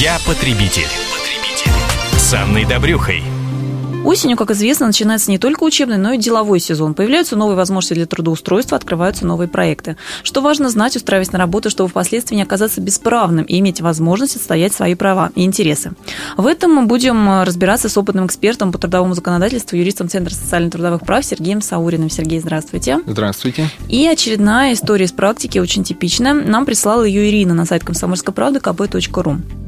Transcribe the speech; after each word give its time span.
Я 0.00 0.16
потребитель. 0.26 0.88
потребитель. 1.12 2.18
С 2.18 2.32
Анной 2.32 2.64
Добрюхой. 2.64 3.22
Осенью, 4.02 4.38
как 4.38 4.50
известно, 4.52 4.86
начинается 4.86 5.30
не 5.30 5.36
только 5.36 5.62
учебный, 5.62 5.98
но 5.98 6.12
и 6.14 6.16
деловой 6.16 6.58
сезон. 6.58 6.94
Появляются 6.94 7.36
новые 7.36 7.54
возможности 7.54 7.92
для 7.92 8.06
трудоустройства, 8.06 8.78
открываются 8.78 9.26
новые 9.26 9.46
проекты. 9.46 9.98
Что 10.22 10.40
важно 10.40 10.70
знать, 10.70 10.96
устраиваясь 10.96 11.32
на 11.32 11.38
работу, 11.38 11.68
чтобы 11.68 11.90
впоследствии 11.90 12.34
не 12.34 12.44
оказаться 12.44 12.80
бесправным 12.80 13.44
и 13.44 13.58
иметь 13.58 13.82
возможность 13.82 14.36
отстоять 14.36 14.72
свои 14.72 14.94
права 14.94 15.32
и 15.34 15.44
интересы. 15.44 15.92
В 16.38 16.46
этом 16.46 16.72
мы 16.72 16.86
будем 16.86 17.42
разбираться 17.42 17.90
с 17.90 17.98
опытным 17.98 18.24
экспертом 18.24 18.72
по 18.72 18.78
трудовому 18.78 19.12
законодательству, 19.12 19.76
юристом 19.76 20.08
Центра 20.08 20.32
социально-трудовых 20.34 21.02
прав 21.02 21.22
Сергеем 21.26 21.60
Сауриным. 21.60 22.08
Сергей, 22.08 22.40
здравствуйте. 22.40 23.00
Здравствуйте. 23.06 23.68
И 23.90 24.06
очередная 24.08 24.72
история 24.72 25.04
из 25.04 25.12
практики, 25.12 25.58
очень 25.58 25.84
типичная. 25.84 26.32
Нам 26.32 26.64
прислала 26.64 27.02
ее 27.02 27.28
Ирина 27.28 27.52
на 27.52 27.66
сайт 27.66 27.84
комсомольской 27.84 28.32
правды 28.32 28.60
kp.ru. 28.60 29.59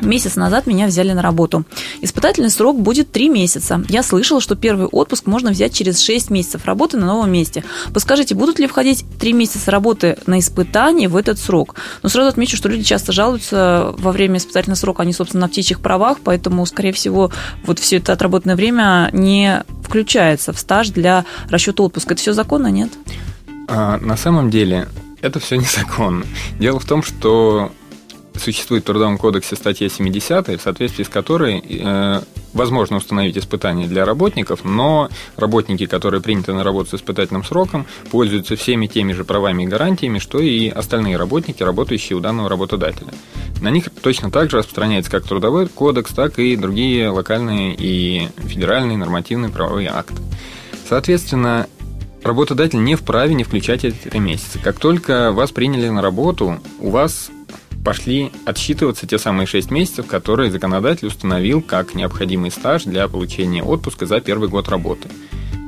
Месяц 0.00 0.36
назад 0.36 0.66
меня 0.66 0.86
взяли 0.86 1.12
на 1.12 1.22
работу. 1.22 1.64
Испытательный 2.00 2.50
срок 2.50 2.80
будет 2.80 3.12
3 3.12 3.28
месяца. 3.28 3.82
Я 3.88 4.02
слышала, 4.02 4.40
что 4.40 4.56
первый 4.56 4.86
отпуск 4.86 5.26
можно 5.26 5.50
взять 5.50 5.74
через 5.74 6.00
6 6.00 6.30
месяцев 6.30 6.64
работы 6.64 6.96
на 6.96 7.06
новом 7.06 7.30
месте. 7.30 7.64
Подскажите, 7.92 8.34
будут 8.34 8.58
ли 8.58 8.66
входить 8.66 9.04
3 9.18 9.32
месяца 9.32 9.70
работы 9.70 10.16
на 10.26 10.38
испытание 10.38 11.08
в 11.08 11.16
этот 11.16 11.38
срок? 11.38 11.74
Но 12.02 12.08
сразу 12.08 12.28
отмечу, 12.28 12.56
что 12.56 12.68
люди 12.68 12.84
часто 12.84 13.12
жалуются 13.12 13.94
во 13.98 14.12
время 14.12 14.38
испытательного 14.38 14.78
срока, 14.78 15.02
они, 15.02 15.12
собственно, 15.12 15.42
на 15.42 15.48
птичьих 15.48 15.80
правах, 15.80 16.18
поэтому, 16.22 16.64
скорее 16.66 16.92
всего, 16.92 17.30
вот 17.64 17.78
все 17.78 17.96
это 17.98 18.12
отработанное 18.12 18.56
время 18.56 19.10
не 19.12 19.64
включается 19.84 20.52
в 20.52 20.58
стаж 20.58 20.90
для 20.90 21.24
расчета 21.48 21.82
отпуска. 21.82 22.14
Это 22.14 22.22
все 22.22 22.32
законно, 22.32 22.68
нет? 22.68 22.90
А, 23.68 23.98
на 23.98 24.16
самом 24.16 24.50
деле 24.50 24.88
это 25.20 25.40
все 25.40 25.56
незаконно. 25.58 26.24
Дело 26.58 26.78
в 26.80 26.84
том, 26.84 27.02
что 27.02 27.72
существует 28.40 28.82
в 28.82 28.86
Трудовом 28.86 29.18
кодексе 29.18 29.56
статья 29.56 29.88
70, 29.88 30.48
в 30.48 30.60
соответствии 30.60 31.04
с 31.04 31.08
которой 31.08 31.62
э, 31.66 32.20
возможно 32.52 32.96
установить 32.96 33.38
испытания 33.38 33.86
для 33.86 34.04
работников, 34.04 34.64
но 34.64 35.08
работники, 35.36 35.86
которые 35.86 36.20
приняты 36.20 36.52
на 36.52 36.64
работу 36.64 36.90
с 36.90 36.94
испытательным 36.94 37.44
сроком, 37.44 37.86
пользуются 38.10 38.56
всеми 38.56 38.86
теми 38.86 39.12
же 39.12 39.24
правами 39.24 39.64
и 39.64 39.66
гарантиями, 39.66 40.18
что 40.18 40.40
и 40.40 40.68
остальные 40.68 41.16
работники, 41.16 41.62
работающие 41.62 42.16
у 42.16 42.20
данного 42.20 42.48
работодателя. 42.48 43.12
На 43.60 43.70
них 43.70 43.88
точно 44.02 44.30
так 44.30 44.50
же 44.50 44.58
распространяется 44.58 45.10
как 45.10 45.24
Трудовой 45.24 45.68
кодекс, 45.68 46.12
так 46.12 46.38
и 46.38 46.56
другие 46.56 47.10
локальные 47.10 47.74
и 47.78 48.28
федеральные 48.38 48.96
нормативные 48.98 49.50
правовые 49.50 49.90
акты. 49.90 50.16
Соответственно, 50.88 51.68
работодатель 52.22 52.82
не 52.82 52.96
вправе 52.96 53.34
не 53.34 53.44
включать 53.44 53.84
эти 53.84 53.96
три 53.96 54.18
месяца. 54.18 54.58
Как 54.58 54.78
только 54.78 55.30
вас 55.32 55.52
приняли 55.52 55.88
на 55.88 56.02
работу, 56.02 56.58
у 56.80 56.90
вас 56.90 57.30
пошли 57.84 58.30
отсчитываться 58.44 59.06
те 59.06 59.18
самые 59.18 59.46
6 59.46 59.70
месяцев, 59.70 60.06
которые 60.06 60.50
законодатель 60.50 61.08
установил 61.08 61.62
как 61.62 61.94
необходимый 61.94 62.50
стаж 62.50 62.84
для 62.84 63.08
получения 63.08 63.62
отпуска 63.62 64.06
за 64.06 64.20
первый 64.20 64.48
год 64.48 64.68
работы. 64.68 65.08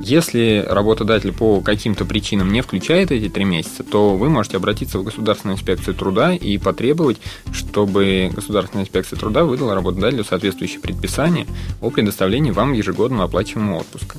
Если 0.05 0.65
работодатель 0.67 1.31
по 1.31 1.61
каким-то 1.61 2.03
причинам 2.03 2.51
не 2.51 2.59
включает 2.59 3.11
эти 3.13 3.29
три 3.29 3.45
месяца, 3.45 3.83
то 3.83 4.17
вы 4.17 4.29
можете 4.29 4.57
обратиться 4.57 4.99
в 4.99 5.03
Государственную 5.03 5.55
инспекцию 5.55 5.95
труда 5.95 6.33
и 6.33 6.57
потребовать, 6.57 7.19
чтобы 7.53 8.29
Государственная 8.35 8.83
инспекция 8.83 9.17
труда 9.17 9.45
выдала 9.45 9.75
работодателю 9.75 10.25
соответствующее 10.25 10.81
предписание 10.81 11.47
о 11.79 11.89
предоставлении 11.89 12.51
вам 12.51 12.73
ежегодного 12.73 13.25
оплачиваемого 13.25 13.79
отпуска. 13.79 14.17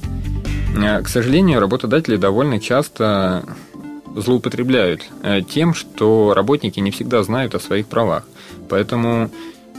Э, 0.75 1.03
к 1.03 1.09
сожалению, 1.09 1.61
работодатели 1.61 2.17
довольно 2.17 2.61
часто 2.61 3.45
злоупотребляют 4.15 5.03
э, 5.23 5.43
тем, 5.43 5.75
что 5.75 6.35
работники 6.35 6.81
не 6.81 6.91
всегда 6.91 7.23
знают 7.23 7.55
о 7.55 7.61
своих 7.61 7.87
правах. 7.87 8.25
Поэтому 8.69 9.31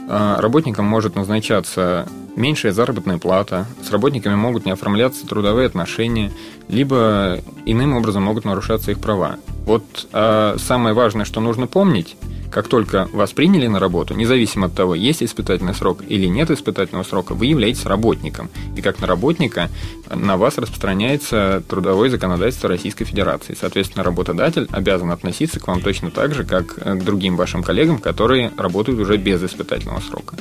э, 0.08 0.36
работникам 0.40 0.86
может 0.86 1.16
назначаться 1.16 2.08
меньшая 2.36 2.74
заработная 2.74 3.18
плата, 3.18 3.66
с 3.84 3.92
работниками 3.92 4.36
могут 4.36 4.66
не 4.66 4.72
оформляться 4.72 5.26
трудовые 5.26 5.68
отношения, 5.68 6.32
либо 6.68 7.40
иным 7.66 7.96
образом 7.96 8.24
могут 8.24 8.46
нарушаться 8.46 8.92
их 8.92 9.00
права. 9.00 9.38
Вот 9.66 10.08
а 10.12 10.58
самое 10.58 10.94
важное, 10.94 11.26
что 11.26 11.40
нужно 11.42 11.68
помнить– 11.68 12.16
как 12.52 12.68
только 12.68 13.08
вас 13.12 13.32
приняли 13.34 13.68
на 13.68 13.80
работу, 13.80 14.14
независимо 14.14 14.68
от 14.68 14.74
того, 14.74 14.96
есть 14.96 15.24
испытательный 15.24 15.74
срок 15.74 16.00
или 16.08 16.26
нет 16.26 16.52
испытательного 16.52 17.04
срока, 17.04 17.34
вы 17.34 17.48
являетесь 17.48 17.86
работником. 17.86 18.50
И 18.76 18.82
как 18.82 19.00
на 19.00 19.08
работника 19.08 19.70
на 20.10 20.38
вас 20.38 20.58
распространяется 20.58 21.64
трудовое 21.68 22.10
законодательство 22.10 22.70
Российской 22.70 23.06
Федерации. 23.06 23.58
Соответственно, 23.60 24.04
работодатель 24.04 24.68
обязан 24.72 25.12
относиться 25.12 25.60
к 25.60 25.68
вам 25.68 25.82
точно 25.82 26.12
так 26.12 26.34
же, 26.34 26.44
как 26.44 26.76
к 26.76 27.04
другим 27.04 27.36
вашим 27.36 27.64
коллегам, 27.64 27.98
которые 27.98 28.52
работают 28.58 29.00
уже 29.00 29.18
без 29.18 29.44
испытательного 29.44 30.00
срока. 30.00 30.36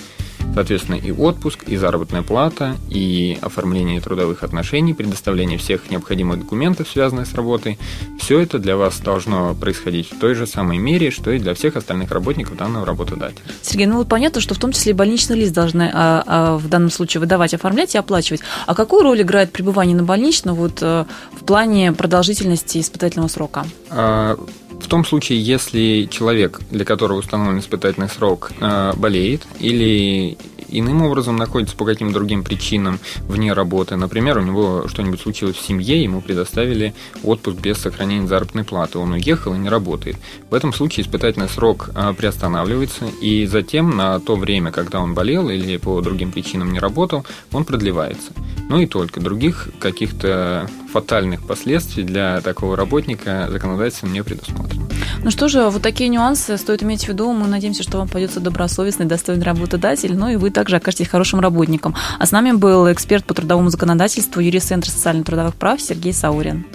Соответственно, 0.55 0.97
и 0.97 1.11
отпуск, 1.11 1.65
и 1.67 1.77
заработная 1.77 2.23
плата, 2.23 2.77
и 2.89 3.39
оформление 3.43 4.01
трудовых 4.01 4.43
отношений, 4.43 4.95
предоставление 4.95 5.59
всех 5.59 5.91
необходимых 5.91 6.41
документов, 6.41 6.89
связанных 6.89 7.27
с 7.27 7.35
работой, 7.35 7.79
все 8.21 8.41
это 8.41 8.59
для 8.59 8.77
вас 8.77 9.01
должно 9.01 9.55
происходить 9.55 10.13
в 10.13 10.19
той 10.19 10.35
же 10.35 10.47
самой 10.47 10.79
мере, 10.79 11.11
что 11.11 11.31
и 11.33 11.39
для 11.39 11.55
всех 11.55 11.77
остальных 11.77 12.11
работников 12.11 12.57
данного 12.57 12.87
работодателя. 12.87 13.43
Сергей, 13.63 13.87
ну 13.87 13.97
вот 13.97 14.09
понятно, 14.09 14.41
что 14.41 14.55
в 14.55 14.59
том 14.59 14.73
числе 14.73 14.95
больничный 14.95 15.37
лист 15.37 15.53
должны 15.53 15.91
а, 15.93 16.23
а, 16.27 16.57
в 16.57 16.69
данном 16.69 16.91
случае 16.91 17.21
выдавать, 17.21 17.55
оформлять 17.55 17.95
и 17.95 17.99
оплачивать. 17.99 18.41
А 18.67 18.75
какую 18.75 19.03
роль 19.03 19.23
играет 19.23 19.53
пребывание 19.53 19.97
на 19.97 20.05
больничном 20.05 20.55
вот, 20.55 20.79
а, 20.83 21.07
в 21.33 21.45
плане 21.45 21.93
продолжительности 21.93 22.79
испытательного 22.79 23.29
срока? 23.29 23.67
А, 23.91 24.39
в 24.85 24.89
том 24.89 25.05
случае, 25.05 25.41
если 25.43 26.07
человек, 26.11 26.61
для 26.71 26.85
которого 26.85 27.19
установлен 27.19 27.59
испытательный 27.59 28.09
срок, 28.09 28.53
э, 28.61 28.93
болеет 28.95 29.47
или 29.59 30.37
иным 30.69 31.03
образом 31.03 31.37
находится 31.37 31.75
по 31.75 31.87
каким-то 31.87 32.15
другим 32.15 32.45
причинам 32.45 32.99
вне 33.27 33.53
работы, 33.53 33.97
например, 33.97 34.39
у 34.39 34.43
него 34.43 34.87
что-нибудь 34.89 35.21
случилось 35.21 35.57
в 35.57 35.67
семье, 35.67 36.03
ему 36.03 36.21
предоставили 36.21 36.95
отпуск 37.23 37.59
без 37.59 37.79
сохранения 37.79 38.27
заработной 38.27 38.65
платы, 38.65 38.99
он 38.99 39.13
уехал 39.13 39.55
и 39.55 39.59
не 39.59 39.71
работает. 39.71 40.17
В 40.51 40.55
этом 40.55 40.75
случае 40.75 41.07
испытательный 41.07 41.49
срок 41.49 41.89
э, 41.95 42.13
приостанавливается, 42.17 43.07
и 43.23 43.47
затем 43.47 43.97
на 43.97 44.21
то 44.21 44.37
время, 44.37 44.71
когда 44.71 45.01
он 45.01 45.15
болел 45.15 45.49
или 45.49 45.79
по 45.79 46.01
другим 46.03 46.31
причинам 46.31 46.73
не 46.73 46.79
работал, 46.79 47.25
он 47.53 47.65
продлевается. 47.65 48.33
Ну 48.69 48.81
и 48.81 48.87
только. 48.87 49.21
Других 49.21 49.69
каких-то 49.79 50.69
фатальных 50.93 51.47
последствий 51.47 52.03
для 52.03 52.41
такого 52.41 52.77
работника 52.77 53.49
законодательством 53.51 54.13
не 54.13 54.23
предусмотрено. 54.23 54.87
Ну 55.23 55.31
что 55.31 55.49
же, 55.49 55.69
вот 55.69 55.83
такие 55.83 56.09
нюансы 56.09 56.57
стоит 56.59 56.83
иметь 56.83 57.05
в 57.05 57.09
виду. 57.09 57.33
Мы 57.33 57.47
надеемся, 57.47 57.83
что 57.83 57.99
вам 57.99 58.09
пойдется 58.09 58.41
добросовестный, 58.41 59.07
достойный 59.07 59.45
работодатель, 59.45 60.15
ну 60.17 60.29
и 60.29 60.37
вы 60.37 60.51
также 60.51 60.77
окажетесь 60.77 61.09
хорошим 61.09 61.41
работником. 61.41 61.95
А 62.19 62.27
с 62.27 62.33
нами 62.33 62.53
был 62.53 62.91
эксперт 62.93 63.25
по 63.25 63.35
трудовому 63.35 63.71
законодательству, 63.71 64.41
юрист 64.41 64.69
Центра 64.69 64.91
социально-трудовых 64.91 65.55
прав 65.55 65.81
Сергей 65.81 66.13
Саурин. 66.13 66.67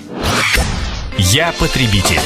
Я 1.18 1.54
потребитель. 1.60 2.20